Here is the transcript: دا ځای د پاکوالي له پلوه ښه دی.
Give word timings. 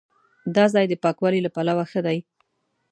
دا 0.55 0.65
ځای 0.73 0.85
د 0.89 0.93
پاکوالي 1.03 1.39
له 1.43 1.49
پلوه 1.55 1.85
ښه 1.91 2.01
دی. 2.07 2.17